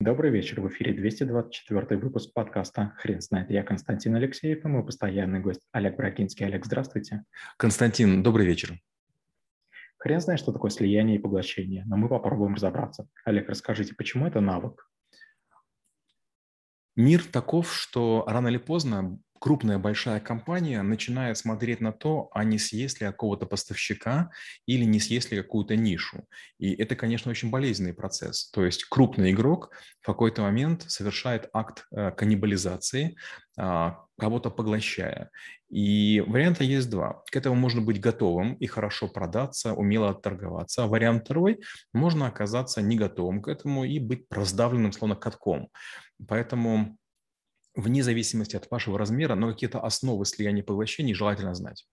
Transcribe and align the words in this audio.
Добрый 0.00 0.30
вечер. 0.30 0.60
В 0.60 0.68
эфире 0.68 0.94
224 0.94 2.00
выпуск 2.00 2.32
подкаста 2.32 2.94
«Хрен 2.98 3.20
знает». 3.20 3.50
Я 3.50 3.64
Константин 3.64 4.14
Алексеев 4.14 4.64
и 4.64 4.68
мой 4.68 4.86
постоянный 4.86 5.40
гость 5.40 5.62
Олег 5.72 5.96
Брагинский. 5.96 6.46
Олег, 6.46 6.66
здравствуйте. 6.66 7.24
Константин, 7.56 8.22
добрый 8.22 8.46
вечер. 8.46 8.78
Хрен 9.96 10.20
знает, 10.20 10.38
что 10.38 10.52
такое 10.52 10.70
слияние 10.70 11.16
и 11.16 11.20
поглощение, 11.20 11.84
но 11.86 11.96
мы 11.96 12.08
попробуем 12.08 12.54
разобраться. 12.54 13.08
Олег, 13.24 13.48
расскажите, 13.48 13.96
почему 13.96 14.28
это 14.28 14.40
навык? 14.40 14.88
Мир 16.94 17.24
таков, 17.24 17.74
что 17.74 18.22
рано 18.28 18.46
или 18.46 18.58
поздно 18.58 19.18
крупная 19.40 19.78
большая 19.78 20.20
компания 20.20 20.82
начинает 20.82 21.38
смотреть 21.38 21.80
на 21.80 21.92
то, 21.92 22.28
а 22.32 22.44
не 22.44 22.58
съесть 22.58 23.00
ли 23.00 23.06
какого-то 23.06 23.46
поставщика 23.46 24.30
или 24.66 24.84
не 24.84 25.00
съесть 25.00 25.30
ли 25.30 25.38
какую-то 25.38 25.76
нишу. 25.76 26.24
И 26.58 26.72
это, 26.72 26.96
конечно, 26.96 27.30
очень 27.30 27.50
болезненный 27.50 27.94
процесс. 27.94 28.50
То 28.50 28.64
есть 28.64 28.84
крупный 28.84 29.32
игрок 29.32 29.70
в 30.00 30.06
какой-то 30.06 30.42
момент 30.42 30.84
совершает 30.88 31.48
акт 31.52 31.86
э, 31.90 32.10
каннибализации, 32.10 33.16
а, 33.60 34.04
кого-то 34.18 34.50
поглощая. 34.50 35.30
И 35.68 36.22
варианта 36.26 36.64
есть 36.64 36.88
два. 36.88 37.22
К 37.30 37.36
этому 37.36 37.56
можно 37.56 37.80
быть 37.80 38.00
готовым 38.00 38.54
и 38.54 38.66
хорошо 38.66 39.08
продаться, 39.08 39.74
умело 39.74 40.10
отторговаться. 40.10 40.84
А 40.84 40.86
вариант 40.86 41.24
второй– 41.24 41.60
можно 41.92 42.28
оказаться 42.28 42.80
не 42.80 42.96
готовым 42.96 43.42
к 43.42 43.48
этому 43.48 43.84
и 43.84 43.98
быть 43.98 44.26
раздавленным, 44.30 44.92
словно 44.92 45.16
катком. 45.16 45.70
Поэтому 46.26 46.96
вне 47.78 48.02
зависимости 48.02 48.56
от 48.56 48.70
вашего 48.70 48.98
размера, 48.98 49.34
но 49.34 49.52
какие-то 49.52 49.80
основы 49.80 50.24
слияния 50.24 50.62
поглощений 50.62 51.14
желательно 51.14 51.54
знать. 51.54 51.86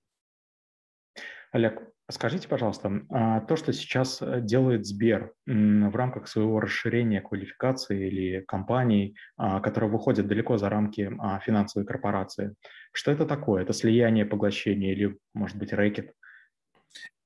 Олег, 1.52 1.80
скажите, 2.12 2.50
пожалуйста, 2.50 3.04
а 3.10 3.40
то, 3.42 3.56
что 3.56 3.72
сейчас 3.72 4.22
э, 4.22 4.42
делает 4.42 4.86
Сбер 4.86 5.32
в 5.46 5.96
рамках 5.96 6.28
своего 6.28 6.60
расширения 6.60 7.22
квалификации 7.22 8.08
или 8.08 8.42
компаний, 8.42 9.16
а, 9.38 9.62
которые 9.62 9.90
выходят 9.90 10.28
далеко 10.28 10.58
за 10.58 10.70
рамки 10.70 11.10
а, 11.18 11.40
финансовой 11.40 11.86
корпорации, 11.86 12.56
что 12.92 13.12
это 13.12 13.26
такое? 13.26 13.64
Это 13.64 13.72
слияние, 13.72 14.26
поглощение 14.26 14.92
или, 14.92 15.18
может 15.34 15.58
быть, 15.58 15.72
рэкет? 15.72 16.12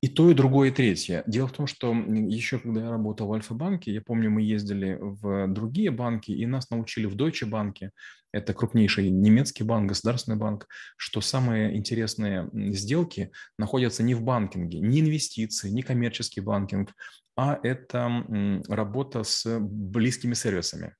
И 0.01 0.07
то, 0.07 0.31
и 0.31 0.33
другое, 0.33 0.69
и 0.69 0.71
третье. 0.71 1.23
Дело 1.27 1.47
в 1.47 1.51
том, 1.51 1.67
что 1.67 1.93
еще 1.93 2.57
когда 2.57 2.81
я 2.85 2.89
работал 2.89 3.27
в 3.27 3.33
Альфа-банке, 3.33 3.91
я 3.91 4.01
помню, 4.01 4.29
мы 4.29 4.41
ездили 4.41 4.97
в 4.99 5.47
другие 5.47 5.91
банки, 5.91 6.31
и 6.31 6.45
нас 6.45 6.69
научили 6.69 7.05
в 7.05 7.17
Deutsche 7.17 7.45
банке, 7.45 7.91
это 8.31 8.53
крупнейший 8.53 9.09
немецкий 9.09 9.63
банк, 9.63 9.89
государственный 9.89 10.37
банк, 10.37 10.67
что 10.95 11.19
самые 11.19 11.75
интересные 11.75 12.49
сделки 12.53 13.31
находятся 13.57 14.03
не 14.03 14.15
в 14.15 14.21
банкинге, 14.21 14.79
не 14.79 15.01
инвестиции, 15.01 15.69
не 15.69 15.81
коммерческий 15.81 16.39
банкинг, 16.39 16.93
а 17.35 17.59
это 17.61 18.23
работа 18.69 19.23
с 19.23 19.59
близкими 19.59 20.33
сервисами 20.33 20.95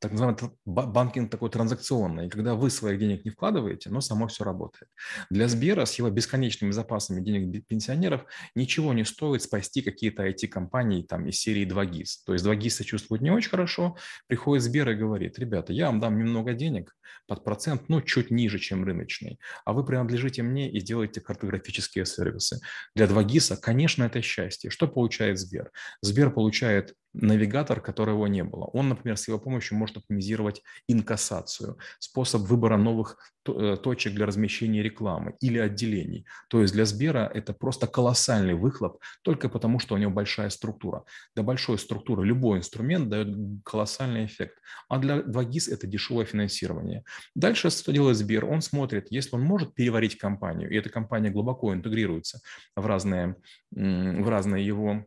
так 0.00 0.12
называемый 0.12 0.52
банкинг 0.64 1.30
такой 1.30 1.50
транзакционный. 1.50 2.26
И 2.26 2.30
когда 2.30 2.54
вы 2.54 2.70
своих 2.70 2.98
денег 2.98 3.24
не 3.24 3.30
вкладываете, 3.30 3.90
но 3.90 4.00
само 4.00 4.28
все 4.28 4.44
работает. 4.44 4.90
Для 5.30 5.48
Сбера 5.48 5.84
с 5.84 5.94
его 5.94 6.10
бесконечными 6.10 6.70
запасами 6.70 7.20
денег 7.20 7.66
пенсионеров 7.66 8.24
ничего 8.54 8.92
не 8.92 9.04
стоит 9.04 9.42
спасти 9.42 9.82
какие-то 9.82 10.26
IT-компании 10.28 11.02
там 11.02 11.26
из 11.26 11.40
серии 11.40 11.66
2GIS. 11.66 12.24
То 12.26 12.32
есть 12.32 12.44
2GIS 12.44 12.84
чувствует 12.84 13.22
не 13.22 13.30
очень 13.30 13.50
хорошо, 13.50 13.96
приходит 14.26 14.64
Сбер 14.64 14.90
и 14.90 14.94
говорит, 14.94 15.38
ребята, 15.38 15.72
я 15.72 15.86
вам 15.86 16.00
дам 16.00 16.18
немного 16.18 16.54
денег 16.54 16.94
под 17.26 17.44
процент, 17.44 17.88
ну, 17.88 18.00
чуть 18.00 18.30
ниже, 18.30 18.58
чем 18.58 18.84
рыночный, 18.84 19.38
а 19.64 19.72
вы 19.72 19.84
принадлежите 19.84 20.42
мне 20.42 20.70
и 20.70 20.80
делаете 20.80 21.20
картографические 21.20 22.04
сервисы. 22.06 22.60
Для 22.94 23.06
2GIS, 23.06 23.56
конечно, 23.60 24.04
это 24.04 24.22
счастье. 24.22 24.70
Что 24.70 24.88
получает 24.88 25.38
Сбер? 25.38 25.70
Сбер 26.02 26.30
получает 26.30 26.94
навигатор, 27.14 27.80
которого 27.80 28.26
не 28.26 28.44
было. 28.44 28.64
Он, 28.66 28.88
например, 28.88 29.16
с 29.16 29.28
его 29.28 29.38
помощью 29.38 29.76
может 29.76 29.87
оптимизировать 29.96 30.62
инкассацию, 30.86 31.78
способ 31.98 32.42
выбора 32.42 32.76
новых 32.76 33.18
э, 33.46 33.76
точек 33.82 34.14
для 34.14 34.26
размещения 34.26 34.82
рекламы 34.82 35.34
или 35.40 35.58
отделений. 35.58 36.26
То 36.48 36.60
есть 36.62 36.74
для 36.74 36.84
Сбера 36.84 37.30
это 37.32 37.52
просто 37.52 37.86
колоссальный 37.86 38.54
выхлоп 38.54 39.00
только 39.22 39.48
потому, 39.48 39.78
что 39.78 39.94
у 39.94 39.98
него 39.98 40.10
большая 40.10 40.50
структура. 40.50 41.04
Для 41.34 41.42
большой 41.42 41.78
структуры 41.78 42.26
любой 42.26 42.58
инструмент 42.58 43.08
дает 43.08 43.28
колоссальный 43.64 44.26
эффект. 44.26 44.58
А 44.88 44.98
для 44.98 45.18
2GIS 45.18 45.72
это 45.72 45.86
дешевое 45.86 46.24
финансирование. 46.24 47.04
Дальше 47.34 47.70
что 47.70 47.92
делает 47.92 48.16
Сбер? 48.16 48.44
Он 48.44 48.60
смотрит, 48.60 49.06
если 49.10 49.36
он 49.36 49.42
может 49.42 49.74
переварить 49.74 50.18
компанию, 50.18 50.70
и 50.70 50.76
эта 50.76 50.90
компания 50.90 51.30
глубоко 51.30 51.72
интегрируется 51.72 52.40
в 52.76 52.86
разные, 52.86 53.36
в 53.70 54.28
разные 54.28 54.66
его 54.66 55.04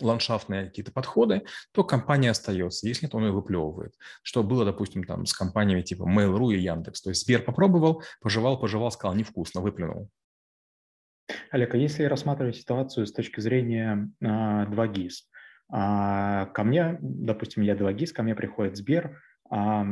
ландшафтные 0.00 0.66
какие-то 0.66 0.92
подходы, 0.92 1.42
то 1.72 1.84
компания 1.84 2.30
остается. 2.30 2.86
Если 2.86 3.06
нет, 3.06 3.14
он 3.14 3.26
ее 3.26 3.32
выплевывает. 3.32 3.94
Что 4.22 4.42
было, 4.42 4.64
допустим, 4.64 5.04
там 5.04 5.26
с 5.26 5.32
компаниями 5.32 5.82
типа 5.82 6.02
Mail.ru 6.02 6.52
и 6.52 6.58
Яндекс. 6.58 7.02
То 7.02 7.10
есть 7.10 7.24
Сбер 7.24 7.42
попробовал, 7.42 8.02
пожевал, 8.20 8.58
пожевал, 8.58 8.90
сказал 8.90 9.14
невкусно, 9.14 9.60
выплюнул. 9.60 10.10
Олег, 11.50 11.74
а 11.74 11.76
если 11.76 12.04
рассматривать 12.04 12.56
ситуацию 12.56 13.06
с 13.06 13.12
точки 13.12 13.40
зрения 13.40 14.10
э, 14.20 14.26
2GIS, 14.26 15.12
а, 15.70 16.46
ко 16.46 16.64
мне, 16.64 16.98
допустим, 17.00 17.62
я 17.62 17.74
2GIS, 17.74 18.12
ко 18.12 18.22
мне 18.22 18.34
приходит 18.34 18.76
Сбер, 18.76 19.20
а, 19.50 19.86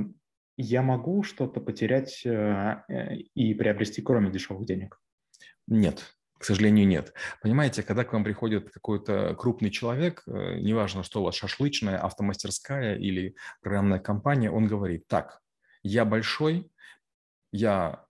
я 0.57 0.83
могу 0.83 1.23
что-то 1.23 1.61
потерять 1.61 2.25
а, 2.27 2.85
и 2.89 3.55
приобрести, 3.55 4.01
кроме 4.01 4.31
дешевых 4.31 4.67
денег? 4.67 4.99
Нет, 5.67 6.16
к 6.39 6.45
сожалению, 6.45 6.87
нет. 6.87 7.15
Понимаете, 7.43 7.83
когда 7.83 8.05
к 8.05 8.13
вам 8.13 8.25
приходит 8.25 8.71
какой-то 8.71 9.35
крупный 9.35 9.71
человек, 9.71 10.23
э, 10.27 10.59
неважно, 10.61 11.03
что 11.03 11.21
у 11.21 11.25
вас 11.25 11.35
шашлычная, 11.35 11.99
автомастерская 11.99 12.97
или 12.97 13.37
программная 13.63 13.99
компания, 13.99 14.51
он 14.51 14.67
говорит, 14.67 15.07
так, 15.07 15.41
я 15.83 16.05
большой, 16.05 16.71
я 17.53 18.05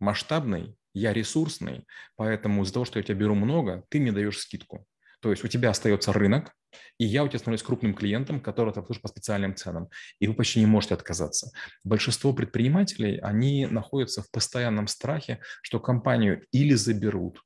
масштабный, 0.00 0.76
я 0.94 1.12
ресурсный, 1.12 1.86
поэтому 2.16 2.62
из-за 2.62 2.74
того, 2.74 2.84
что 2.84 2.98
я 2.98 3.02
тебя 3.02 3.16
беру 3.16 3.34
много, 3.34 3.84
ты 3.88 4.00
мне 4.00 4.12
даешь 4.12 4.38
скидку. 4.38 4.86
То 5.20 5.30
есть 5.30 5.44
у 5.44 5.48
тебя 5.48 5.70
остается 5.70 6.12
рынок, 6.12 6.52
и 6.98 7.04
я 7.04 7.24
у 7.24 7.28
тебя 7.28 7.38
становлюсь 7.38 7.62
крупным 7.62 7.94
клиентом, 7.94 8.40
который 8.40 8.72
ты 8.72 8.80
обслуживаешь 8.80 9.02
по 9.02 9.08
специальным 9.08 9.56
ценам, 9.56 9.88
и 10.20 10.28
вы 10.28 10.34
почти 10.34 10.60
не 10.60 10.66
можете 10.66 10.94
отказаться. 10.94 11.50
Большинство 11.84 12.32
предпринимателей, 12.32 13.18
они 13.18 13.66
находятся 13.66 14.22
в 14.22 14.30
постоянном 14.30 14.86
страхе, 14.86 15.40
что 15.62 15.80
компанию 15.80 16.44
или 16.52 16.74
заберут, 16.74 17.42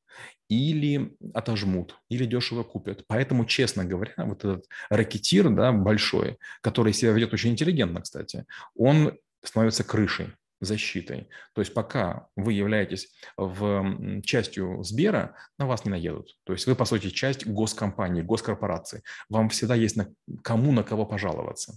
или 0.49 1.17
отожмут, 1.35 1.97
или 2.11 2.27
дешево 2.27 2.63
купят. 2.63 3.05
Поэтому, 3.07 3.45
честно 3.47 3.85
говоря, 3.85 4.15
вот 4.19 4.45
этот 4.45 4.67
ракетир 4.91 5.49
да, 5.51 5.73
большой, 5.73 6.39
который 6.61 6.93
себя 6.93 7.13
ведет 7.13 7.33
очень 7.33 7.51
интеллигентно, 7.51 8.03
кстати, 8.03 8.45
он 8.75 9.19
становится 9.43 9.85
крышей 9.85 10.33
защитой. 10.65 11.29
То 11.55 11.61
есть 11.61 11.75
пока 11.75 12.29
вы 12.37 12.53
являетесь 12.53 13.13
в 13.37 14.21
частью 14.23 14.83
Сбера, 14.83 15.37
на 15.59 15.67
вас 15.67 15.85
не 15.85 15.91
наедут. 15.91 16.37
То 16.45 16.53
есть 16.53 16.67
вы, 16.67 16.75
по 16.75 16.85
сути, 16.85 17.11
часть 17.11 17.47
госкомпании, 17.47 18.23
госкорпорации. 18.23 19.03
Вам 19.29 19.49
всегда 19.49 19.75
есть 19.75 19.97
на 19.97 20.09
кому 20.43 20.73
на 20.73 20.85
кого 20.85 21.05
пожаловаться. 21.05 21.75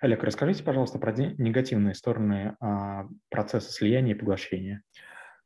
Олег, 0.00 0.24
расскажите, 0.24 0.62
пожалуйста, 0.62 0.98
про 0.98 1.12
негативные 1.12 1.94
стороны 1.94 2.56
а, 2.60 3.06
процесса 3.28 3.70
слияния 3.70 4.14
и 4.14 4.18
поглощения. 4.18 4.82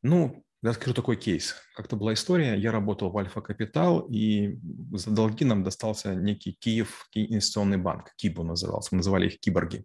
Ну, 0.03 0.44
я 0.62 0.72
скажу 0.72 0.94
такой 0.94 1.17
кейс. 1.17 1.56
Как-то 1.75 1.97
была 1.97 2.12
история, 2.12 2.55
я 2.55 2.71
работал 2.71 3.11
в 3.11 3.19
Альфа 3.19 3.41
Капитал, 3.41 4.00
и 4.11 4.59
за 4.93 5.11
долги 5.11 5.44
нам 5.44 5.65
достался 5.65 6.15
некий 6.15 6.53
Киев 6.53 7.09
инвестиционный 7.12 7.78
банк, 7.78 8.12
КИБу 8.17 8.44
назывался, 8.44 8.91
мы 8.93 8.99
называли 8.99 9.28
их 9.28 9.41
киборги. 9.41 9.84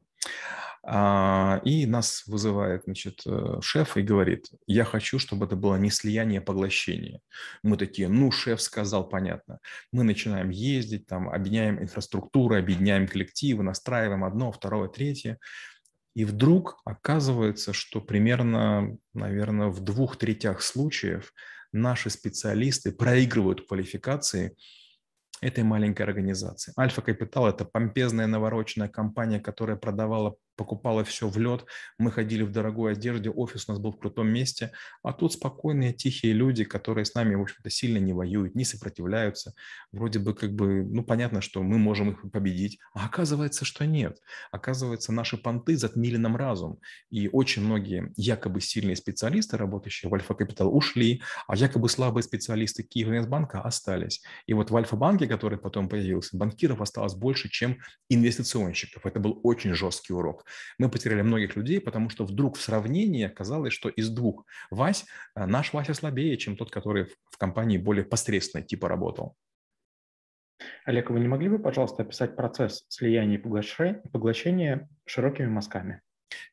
И 0.88 1.86
нас 1.88 2.24
вызывает 2.28 2.84
значит, 2.84 3.24
э, 3.26 3.60
шеф 3.60 3.98
и 3.98 4.04
говорит, 4.04 4.50
я 4.68 4.86
хочу, 4.86 5.18
чтобы 5.18 5.48
это 5.48 5.56
было 5.56 5.78
не 5.78 5.90
слияние, 5.90 6.40
а 6.40 6.44
поглощение. 6.44 7.22
Мы 7.64 7.78
такие, 7.78 8.08
ну, 8.08 8.30
шеф 8.30 8.62
сказал, 8.62 9.10
понятно. 9.10 9.58
Мы 9.92 10.04
начинаем 10.04 10.52
ездить, 10.52 11.08
там, 11.08 11.28
объединяем 11.28 11.82
инфраструктуру, 11.82 12.56
объединяем 12.56 13.08
коллективы, 13.08 13.64
настраиваем 13.64 14.24
одно, 14.24 14.52
второе, 14.52 14.88
третье. 14.88 15.40
И 16.14 16.24
вдруг 16.24 16.80
оказывается, 16.86 17.74
что 17.74 18.00
примерно, 18.00 18.96
наверное, 19.16 19.70
в 19.70 19.80
двух 19.80 20.18
третях 20.18 20.62
случаев 20.62 21.34
наши 21.72 22.12
специалисты 22.12 22.92
проигрывают 22.92 23.68
квалификации 23.68 24.56
этой 25.42 25.64
маленькой 25.64 26.04
организации. 26.04 26.74
Альфа 26.80 27.02
Капитал– 27.02 27.48
это 27.50 27.66
помпезная 27.66 28.28
навороченная 28.28 28.88
компания, 28.88 29.40
которая 29.40 29.78
продавала 29.78 30.36
покупала 30.56 31.04
все 31.04 31.28
в 31.28 31.38
лед, 31.38 31.66
мы 31.98 32.12
ходили 32.12 32.44
в 32.44 32.52
дорогой 32.52 32.94
одежде, 32.94 33.30
офис 33.30 33.68
у 33.68 33.72
нас 33.72 33.80
был 33.80 33.92
в 33.92 34.00
крутом 34.00 34.28
месте, 34.28 34.72
а 35.04 35.14
тут 35.14 35.34
спокойные, 35.34 35.94
тихие 35.94 36.34
люди, 36.34 36.64
которые 36.64 37.06
с 37.06 37.14
нами, 37.14 37.36
в 37.36 37.42
общем-то, 37.42 37.70
сильно 37.70 37.98
не 37.98 38.14
воюют, 38.14 38.56
не 38.56 38.66
сопротивляются. 38.66 39.54
Вроде 39.92 40.20
бы 40.20 40.34
как 40.34 40.54
бы, 40.54 40.84
ну, 40.84 41.04
понятно, 41.04 41.42
что 41.42 41.62
мы 41.64 41.78
можем 41.78 42.12
их 42.12 42.32
победить, 42.32 42.80
а 42.94 43.06
оказывается, 43.06 43.66
что 43.66 43.86
нет. 43.86 44.20
Оказывается, 44.52 45.12
наши 45.12 45.38
понты 45.38 45.78
затмили 45.78 46.18
нам 46.18 46.36
разум, 46.36 46.80
и 47.10 47.28
очень 47.28 47.64
многие 47.64 48.12
якобы 48.16 48.62
сильные 48.62 48.96
специалисты, 48.96 49.58
работающие 49.58 50.10
в 50.10 50.14
Альфа 50.14 50.34
Капитал, 50.34 50.76
ушли, 50.76 51.22
а 51.48 51.56
якобы 51.56 51.90
слабые 51.90 52.24
специалисты 52.24 52.84
Киевинвестбанка 52.84 53.62
остались. 53.62 54.22
И 54.48 54.54
вот 54.54 54.72
в 54.72 54.76
Альфа-банке, 54.76 55.28
который 55.28 55.58
потом 55.58 55.90
появился, 55.90 56.38
банкиров 56.38 56.82
осталось 56.82 57.14
больше, 57.14 57.50
чем 57.50 57.78
инвестиционщиков. 58.10 59.06
Это 59.06 59.20
был 59.20 59.40
очень 59.44 59.74
жесткий 59.74 60.14
урок. 60.14 60.45
Мы 60.78 60.90
потеряли 60.90 61.22
многих 61.22 61.56
людей, 61.56 61.80
потому 61.80 62.10
что 62.10 62.26
вдруг 62.26 62.58
в 62.58 62.62
сравнении 62.62 63.26
оказалось, 63.26 63.74
что 63.74 63.90
из 63.90 64.10
двух 64.10 64.46
Вась, 64.70 65.06
э, 65.36 65.46
наш 65.46 65.74
Вася 65.74 65.94
слабее, 65.94 66.38
чем 66.38 66.56
тот, 66.58 66.72
который 66.72 67.06
в 67.30 67.38
компании 67.38 67.78
более 67.78 68.06
посредственной 68.06 68.66
типа 68.66 68.88
работал. 68.88 69.36
Олег, 70.86 71.10
вы 71.10 71.20
не 71.20 71.28
могли 71.28 71.50
бы, 71.50 71.60
пожалуйста, 71.60 72.04
описать 72.04 72.36
процесс 72.36 72.86
слияния 72.88 73.38
и 73.38 73.42
поглощения 73.42 74.90
широкими 75.06 75.48
мазками? 75.48 76.02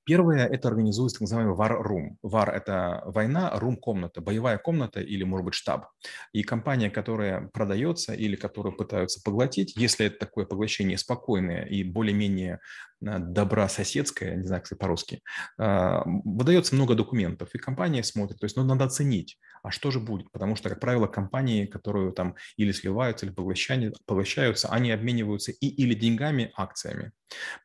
Первое– 0.05 0.47
это 0.53 0.69
организуется 0.69 1.19
так 1.19 1.23
называемый 1.23 1.55
war-room. 1.55 2.17
War– 2.25 2.51
это 2.53 3.03
война, 3.07 3.53
room– 3.55 3.77
комната, 3.81 4.21
боевая 4.21 4.59
комната 4.59 5.01
или, 5.01 5.23
может 5.23 5.45
быть, 5.45 5.55
штаб. 5.55 5.87
И 6.33 6.43
компания, 6.43 6.91
которая 6.91 7.49
продается 7.53 8.13
или 8.13 8.35
которую 8.35 8.77
пытаются 8.77 9.21
поглотить, 9.25 9.75
если 9.77 10.07
это 10.07 10.19
такое 10.19 10.45
поглощение 10.45 10.99
спокойное 10.99 11.65
и 11.65 11.85
более-менее 11.85 12.61
э, 13.01 13.19
добра 13.19 13.69
соседская, 13.69 14.37
не 14.37 14.47
знаю, 14.47 14.63
как 14.69 14.79
по-русски, 14.79 15.21
э, 15.59 15.99
выдается 16.05 16.75
много 16.75 16.95
документов, 16.95 17.51
и 17.55 17.59
компания 17.59 18.03
смотрит, 18.03 18.41
то 18.41 18.45
есть 18.47 18.57
ну, 18.57 18.65
надо 18.65 18.85
оценить, 18.87 19.39
а 19.63 19.71
что 19.71 19.91
же 19.93 20.01
будет, 20.01 20.31
потому 20.33 20.57
что, 20.57 20.69
как 20.69 20.81
правило, 20.81 21.07
компании, 21.07 21.67
которые 21.67 22.13
там 22.13 22.35
или 22.57 22.73
сливаются, 22.73 23.27
или 23.27 23.33
поглощаются, 23.33 24.69
они 24.69 24.91
обмениваются 24.91 25.53
и 25.53 25.69
или 25.69 25.95
деньгами, 25.95 26.51
акциями. 26.57 27.13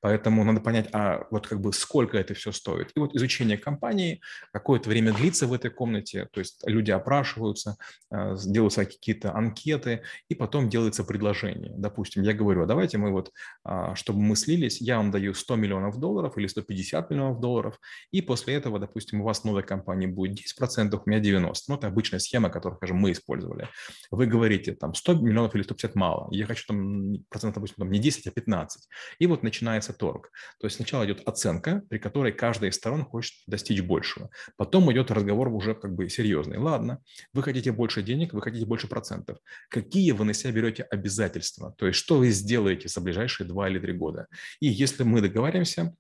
Поэтому 0.02 0.44
надо 0.44 0.62
понять, 0.62 0.90
а 0.94 1.26
вот 1.32 1.48
как 1.48 1.60
бы 1.60 1.74
сколько 1.74 2.18
это 2.18 2.27
все 2.34 2.52
стоит. 2.52 2.92
И 2.96 3.00
вот 3.00 3.16
изучение 3.16 3.58
компании 3.58 4.22
какое-то 4.52 4.90
время 4.90 5.14
длится 5.14 5.48
в 5.48 5.54
этой 5.54 5.72
комнате, 5.72 6.28
то 6.32 6.40
есть 6.40 6.64
люди 6.66 6.92
опрашиваются, 6.92 7.78
э, 8.12 8.36
делаются 8.46 8.86
какие-то 8.86 9.34
анкеты, 9.34 10.04
и 10.30 10.36
потом 10.36 10.70
делается 10.70 11.04
предложение. 11.04 11.74
Допустим, 11.78 12.24
я 12.24 12.34
говорю, 12.34 12.64
а 12.64 12.66
давайте 12.66 12.98
мы 12.98 13.12
вот, 13.12 13.32
а, 13.64 13.96
чтобы 13.96 14.20
мы 14.20 14.36
слились, 14.36 14.82
я 14.82 14.98
вам 14.98 15.12
даю 15.12 15.34
100 15.34 15.56
миллионов 15.56 16.00
долларов 16.00 16.38
или 16.38 16.48
150 16.48 17.10
миллионов 17.10 17.40
долларов, 17.40 17.80
и 18.12 18.22
после 18.22 18.56
этого, 18.56 18.80
допустим, 18.80 19.22
у 19.22 19.24
вас 19.24 19.44
новой 19.44 19.64
компании 19.64 20.08
будет 20.08 20.38
10%, 20.38 21.02
у 21.06 21.10
меня 21.10 21.20
90%. 21.20 21.54
Ну, 21.68 21.76
это 21.76 21.88
обычная 21.88 22.20
схема, 22.20 22.50
которую, 22.50 22.78
скажем, 22.78 22.98
мы 22.98 23.12
использовали. 23.12 23.68
Вы 24.12 24.26
говорите, 24.26 24.74
там, 24.74 24.94
100 24.94 25.16
миллионов 25.16 25.56
или 25.56 25.64
150 25.64 25.96
мало, 25.96 26.28
я 26.32 26.46
хочу 26.46 26.66
там 26.68 27.18
процент, 27.30 27.56
допустим, 27.56 27.76
там, 27.78 27.92
не 27.92 28.00
10, 28.00 28.28
а 28.28 28.32
15. 28.32 28.88
И 29.20 29.28
вот 29.28 29.44
начинается 29.44 29.94
торг. 29.94 30.32
То 30.60 30.68
есть 30.68 30.78
сначала 30.78 31.06
идет 31.06 31.28
оценка, 31.28 31.84
при 31.90 31.98
которой 31.98 32.17
каждая 32.32 32.70
из 32.70 32.76
сторон 32.76 33.04
хочет 33.04 33.34
достичь 33.48 33.82
большего. 33.82 34.30
Потом 34.56 34.92
идет 34.92 35.12
разговор 35.12 35.50
уже 35.50 35.74
как 35.76 35.94
бы 35.94 36.10
серьезный. 36.10 36.58
Ладно, 36.58 37.02
вы 37.34 37.44
хотите 37.44 37.72
больше 37.72 38.02
денег, 38.02 38.34
вы 38.34 38.42
хотите 38.42 38.66
больше 38.66 38.88
процентов. 38.88 39.38
Какие 39.70 40.12
вы 40.12 40.26
на 40.26 40.34
себя 40.34 40.52
берете 40.52 40.84
обязательства? 40.84 41.74
То 41.78 41.88
есть 41.88 42.00
что 42.00 42.18
вы 42.18 42.30
сделаете 42.30 42.88
за 42.88 43.02
ближайшие 43.02 43.48
два 43.48 43.70
или 43.70 43.80
три 43.80 43.94
года? 43.94 44.28
И 44.60 44.68
если 44.68 45.04
мы 45.04 45.22
договариваемся, 45.22 45.96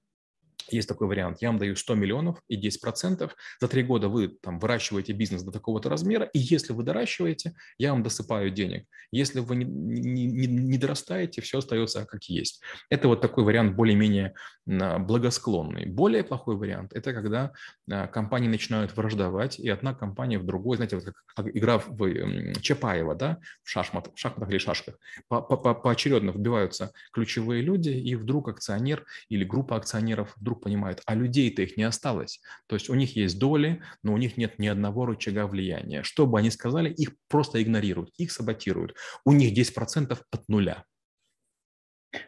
есть 0.69 0.87
такой 0.87 1.07
вариант. 1.07 1.41
Я 1.41 1.49
вам 1.49 1.57
даю 1.57 1.75
100 1.75 1.95
миллионов 1.95 2.41
и 2.47 2.59
10%. 2.59 3.31
За 3.61 3.67
три 3.67 3.83
года 3.83 4.09
вы 4.09 4.27
там 4.27 4.59
выращиваете 4.59 5.13
бизнес 5.13 5.43
до 5.43 5.51
такого-то 5.51 5.89
размера, 5.89 6.25
и 6.25 6.39
если 6.39 6.73
вы 6.73 6.83
доращиваете, 6.83 7.53
я 7.77 7.91
вам 7.91 8.03
досыпаю 8.03 8.51
денег. 8.51 8.85
Если 9.11 9.39
вы 9.39 9.55
не, 9.55 9.65
не, 9.65 10.47
не, 10.47 10.77
дорастаете, 10.77 11.41
все 11.41 11.59
остается 11.59 12.05
как 12.05 12.23
есть. 12.25 12.61
Это 12.89 13.07
вот 13.07 13.21
такой 13.21 13.43
вариант 13.43 13.75
более-менее 13.75 14.33
благосклонный. 14.65 15.85
Более 15.85 16.23
плохой 16.23 16.57
вариант– 16.57 16.91
это 16.93 17.13
когда 17.13 17.53
а, 17.89 18.07
компании 18.07 18.49
начинают 18.49 18.95
враждовать, 18.95 19.59
и 19.59 19.69
одна 19.69 19.93
компания 19.93 20.39
в 20.39 20.45
другой, 20.45 20.75
знаете, 20.75 20.97
вот 20.97 21.05
как, 21.05 21.15
как 21.35 21.55
игра 21.55 21.79
в 21.79 22.59
Чапаева, 22.61 23.15
да, 23.15 23.37
в, 23.63 23.69
шахмат, 23.69 24.09
в 24.13 24.19
шахматах 24.19 24.49
или 24.49 24.57
шашках, 24.57 24.95
по, 25.29 25.41
по, 25.41 25.73
поочередно 25.73 26.31
вбиваются 26.31 26.91
ключевые 27.13 27.61
люди, 27.61 27.89
и 27.89 28.15
вдруг 28.15 28.49
акционер 28.49 29.05
или 29.29 29.45
группа 29.45 29.77
акционеров 29.77 30.33
вдруг 30.35 30.56
понимают, 30.57 31.01
а 31.05 31.15
людей-то 31.15 31.61
их 31.61 31.77
не 31.77 31.83
осталось. 31.83 32.41
То 32.67 32.75
есть 32.75 32.89
у 32.89 32.93
них 32.93 33.15
есть 33.15 33.39
доли, 33.39 33.81
но 34.03 34.13
у 34.13 34.17
них 34.17 34.37
нет 34.37 34.59
ни 34.59 34.67
одного 34.67 35.05
рычага 35.05 35.47
влияния. 35.47 36.03
Что 36.03 36.25
бы 36.25 36.39
они 36.39 36.51
сказали, 36.51 36.89
их 36.89 37.11
просто 37.27 37.61
игнорируют, 37.61 38.11
их 38.17 38.31
саботируют. 38.31 38.95
У 39.25 39.31
них 39.31 39.57
10% 39.57 40.17
от 40.31 40.49
нуля. 40.49 40.83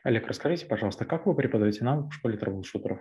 Олег, 0.04 0.28
расскажите, 0.28 0.66
пожалуйста, 0.66 1.06
как 1.06 1.26
вы 1.26 1.36
преподаете 1.36 1.84
навык 1.84 2.12
в 2.12 2.16
школе 2.16 2.38
трэблшутеров? 2.38 3.00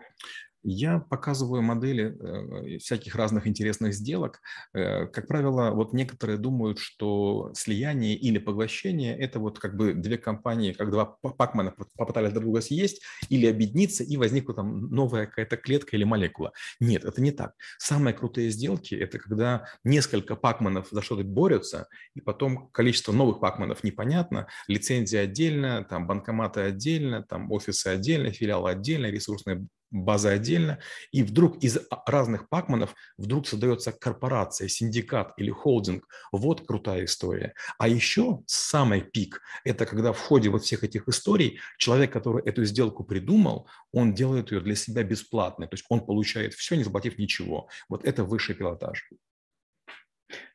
Я 0.65 0.99
показываю 0.99 1.63
модели 1.63 2.17
э, 2.19 2.79
всяких 2.79 3.15
разных 3.15 3.47
интересных 3.47 3.95
сделок. 3.95 4.41
Э, 4.75 5.07
как 5.07 5.29
правило, 5.29 5.71
вот 5.71 5.93
некоторые 5.93 6.37
думают, 6.37 6.79
что 6.79 7.53
слияние 7.55 8.17
или 8.17 8.39
поглощение– 8.39 9.17
это 9.19 9.39
вот 9.39 9.61
как 9.61 9.77
бы 9.77 9.95
две 9.95 10.19
компании, 10.19 10.73
как 10.73 10.91
два 10.91 11.05
пакмана 11.05 11.75
попытались 11.97 12.33
друг 12.33 12.45
друга 12.45 12.61
съесть 12.61 13.03
или 13.29 13.47
объединиться, 13.47 14.03
и 14.03 14.17
возникла 14.17 14.55
там 14.55 14.91
новая 14.91 15.27
какая-то 15.27 15.57
клетка 15.57 15.97
или 15.97 16.05
молекула. 16.05 16.53
Нет, 16.81 17.05
это 17.05 17.23
не 17.23 17.31
так. 17.31 17.53
Самые 17.79 18.13
крутые 18.13 18.51
сделки– 18.51 18.95
это 18.97 19.19
когда 19.19 19.67
несколько 19.85 20.35
пакманов 20.35 20.89
за 20.91 21.03
что-то 21.03 21.23
борются, 21.23 21.87
и 22.15 22.21
потом 22.21 22.69
количество 22.73 23.13
новых 23.13 23.39
пакманов 23.41 23.85
непонятно, 23.85 24.49
лицензия 24.67 25.23
отдельно, 25.23 25.85
там 25.89 26.07
банкоматы 26.09 26.61
отдельно, 26.61 27.23
там 27.23 27.53
офисы 27.53 27.87
отдельно, 27.87 28.33
филиалы 28.33 28.71
отдельно, 28.71 29.07
ресурсные 29.07 29.69
база 29.91 30.31
отдельно, 30.31 30.79
и 31.13 31.23
вдруг 31.23 31.63
из 31.63 31.79
разных 32.07 32.49
пакманов 32.49 32.95
вдруг 33.17 33.47
создается 33.47 33.93
корпорация, 33.93 34.69
синдикат 34.69 35.33
или 35.37 35.51
холдинг. 35.51 36.07
Вот 36.33 36.67
крутая 36.67 37.05
история. 37.05 37.55
А 37.79 37.89
еще 37.89 38.41
самый 38.47 39.01
пик– 39.01 39.41
это 39.65 39.87
когда 39.87 40.13
в 40.13 40.19
ходе 40.19 40.51
вот 40.51 40.63
всех 40.63 40.85
этих 40.85 41.09
историй 41.09 41.61
человек, 41.79 42.13
который 42.13 42.45
эту 42.45 42.65
сделку 42.65 43.05
придумал, 43.05 43.69
он 43.93 44.15
делает 44.15 44.53
ее 44.53 44.61
для 44.61 44.75
себя 44.75 45.03
бесплатной, 45.03 45.67
то 45.67 45.75
есть 45.75 45.87
он 45.89 46.05
получает 46.05 46.55
все, 46.55 46.77
не 46.77 46.85
заплатив 46.85 47.19
ничего. 47.19 47.69
Вот 47.89 48.05
это 48.05 48.25
высший 48.25 48.55
пилотаж. 48.55 49.09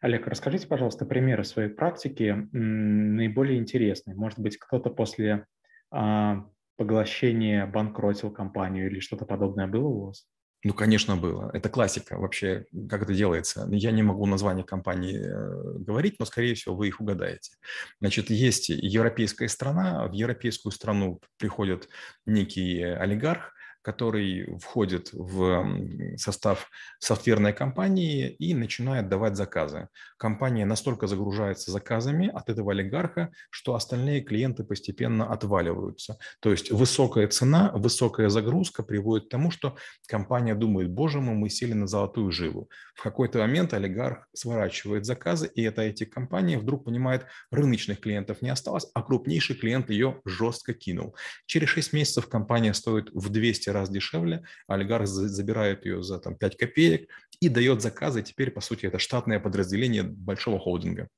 Олег, 0.02 0.28
расскажите, 0.28 0.68
пожалуйста, 0.68 1.06
примеры 1.06 1.44
своей 1.44 1.70
практики 1.70 2.48
наиболее 2.52 3.58
интересные. 3.58 4.16
Может 4.16 4.40
быть, 4.40 4.58
кто-то 4.58 4.90
после 4.90 5.48
а, 5.92 6.46
поглощение 6.78 7.66
банкротил 7.66 8.32
компанию 8.32 8.90
или 8.90 9.00
что-то 9.00 9.26
подобное 9.26 9.68
было 9.68 9.88
у 9.88 10.06
вас? 10.08 10.26
Ну, 10.66 10.74
конечно, 10.74 11.18
было. 11.18 11.52
Это 11.54 11.68
классика 11.68 12.18
вообще, 12.18 12.66
как 12.90 13.04
это 13.04 13.14
делается. 13.14 13.68
Я 13.70 13.92
не 13.92 14.02
могу 14.02 14.26
название 14.26 14.64
компании 14.64 15.20
э, 15.20 15.80
говорить, 15.80 16.16
но, 16.20 16.26
скорее 16.26 16.56
всего, 16.56 16.76
вы 16.76 16.88
их 16.88 17.02
угадаете. 17.02 17.52
Значит, 18.00 18.30
есть 18.30 18.70
европейская 18.70 19.50
страна, 19.50 20.08
в 20.08 20.14
европейскую 20.14 20.72
страну 20.72 21.20
приходит 21.38 21.90
некий 22.26 22.82
олигарх, 22.82 23.54
который 23.84 24.58
входит 24.60 25.10
в 25.12 26.18
состав 26.18 26.70
софтверной 27.00 27.54
компании 27.54 28.30
и 28.30 28.56
начинает 28.56 29.10
давать 29.10 29.36
заказы. 29.36 29.90
Компания 30.18 30.66
настолько 30.66 31.06
загружается 31.08 31.72
заказами 31.72 32.32
от 32.34 32.50
этого 32.50 32.72
олигарха, 32.72 33.30
что 33.50 33.76
остальные 33.76 34.22
клиенты 34.22 34.64
постепенно 34.64 35.32
отваливаются. 35.32 36.18
То 36.40 36.50
есть 36.50 36.72
высокая 36.72 37.28
цена, 37.28 37.72
высокая 37.76 38.30
загрузка 38.30 38.84
приводит 38.84 39.28
к 39.28 39.30
тому, 39.30 39.52
что 39.52 39.76
компания 40.08 40.56
думает, 40.56 40.90
боже 40.90 41.20
мой, 41.20 41.36
мы 41.36 41.50
сели 41.50 41.74
на 41.74 41.86
золотую 41.88 42.32
жилу. 42.32 42.70
В 42.96 43.04
какой-то 43.04 43.40
момент 43.40 43.74
олигарх 43.74 44.28
сворачивает 44.34 45.06
заказы, 45.06 45.52
и 45.54 45.62
это 45.62 45.82
эти 45.82 46.06
компании 46.06 46.56
вдруг 46.56 46.86
понимает, 46.86 47.26
рыночных 47.52 48.00
клиентов 48.00 48.42
не 48.42 48.50
осталось, 48.50 48.88
а 48.94 49.02
крупнейший 49.02 49.58
клиент 49.58 49.90
ее 49.90 50.22
жестко 50.24 50.74
кинул. 50.74 51.16
Через 51.46 51.68
6 51.70 51.92
месяцев 51.94 52.30
компания 52.30 52.74
стоит 52.74 53.10
в 53.14 53.30
200 53.30 53.70
раз 53.74 53.90
дешевле, 53.90 54.44
олигарх 54.68 55.08
забирает 55.08 55.86
ее 55.86 56.02
за 56.04 56.20
там, 56.20 56.36
5 56.36 56.58
копеек 56.58 57.10
и 57.40 57.50
дает 57.50 57.82
заказы. 57.82 58.22
Теперь, 58.22 58.52
по 58.52 58.62
сути, 58.62 58.86
это 58.86 59.00
штатное 59.00 59.40
подразделение 59.40 60.04
большого 60.04 60.60
холдинга. 60.60 61.10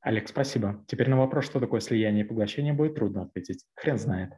Олег, 0.00 0.28
спасибо. 0.28 0.84
Теперь 0.86 1.10
на 1.10 1.18
вопрос, 1.18 1.44
что 1.44 1.60
такое 1.60 1.80
слияние 1.80 2.24
и 2.24 2.26
поглощение, 2.26 2.72
будет 2.72 2.94
трудно 2.94 3.22
ответить. 3.22 3.64
Хрен 3.74 3.98
знает. 3.98 4.30